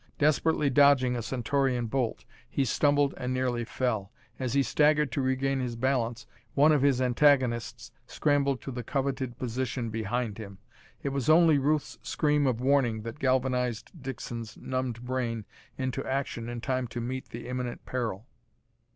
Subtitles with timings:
[0.17, 4.11] Desperately dodging a Centaurian bolt, he stumbled and nearly fell.
[4.39, 9.37] As he staggered to regain his balance, one of his antagonists scrambled to the coveted
[9.37, 10.57] position behind him.
[11.03, 15.45] It was only Ruth's scream of warning that galvanized Dixon's numbed brain
[15.77, 18.25] into action in time to meet the imminent peril.